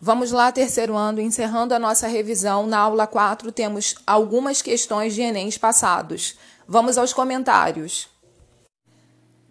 [0.00, 2.66] Vamos lá, terceiro ano, encerrando a nossa revisão.
[2.66, 6.36] Na aula 4 temos algumas questões de Enems passados.
[6.66, 8.08] Vamos aos comentários.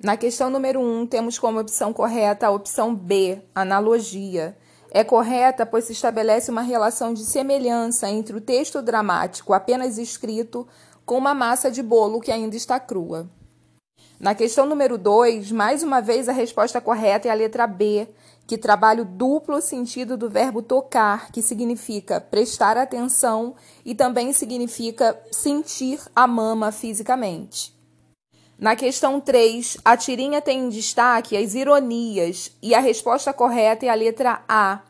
[0.04, 4.58] Na questão número 1, temos como opção correta a opção B, analogia.
[4.92, 10.68] É correta pois se estabelece uma relação de semelhança entre o texto dramático apenas escrito
[11.06, 13.30] com uma massa de bolo que ainda está crua.
[14.24, 18.08] Na questão número 2, mais uma vez a resposta correta é a letra B,
[18.48, 25.22] que trabalha o duplo sentido do verbo tocar, que significa prestar atenção e também significa
[25.30, 27.74] sentir a mama fisicamente.
[28.58, 33.90] Na questão 3, a tirinha tem em destaque as ironias e a resposta correta é
[33.90, 34.84] a letra A,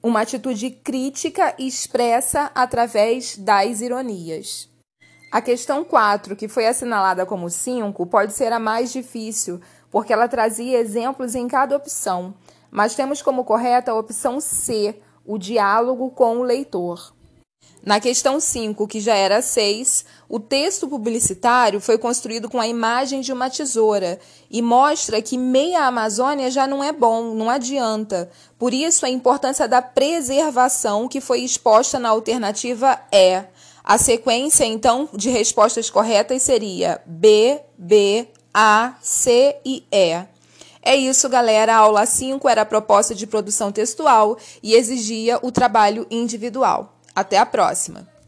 [0.00, 4.70] uma atitude crítica expressa através das ironias.
[5.30, 10.26] A questão 4, que foi assinalada como 5, pode ser a mais difícil, porque ela
[10.26, 12.34] trazia exemplos em cada opção,
[12.68, 17.12] mas temos como correta a opção C, o diálogo com o leitor.
[17.82, 23.22] Na questão 5, que já era 6, o texto publicitário foi construído com a imagem
[23.22, 24.18] de uma tesoura
[24.50, 28.28] e mostra que meia Amazônia já não é bom, não adianta.
[28.58, 33.44] Por isso, a importância da preservação que foi exposta na alternativa E.
[33.90, 40.24] A sequência, então, de respostas corretas seria B, B, A, C e E.
[40.80, 41.74] É isso, galera.
[41.74, 47.00] A aula 5 era a proposta de produção textual e exigia o trabalho individual.
[47.16, 48.19] Até a próxima!